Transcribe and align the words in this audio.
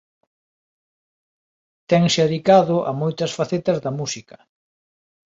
Tense 1.89 2.19
adicado 2.23 2.75
a 2.89 2.91
moitas 3.01 3.31
facetas 3.39 3.77
da 3.85 3.91
Música. 3.99 4.37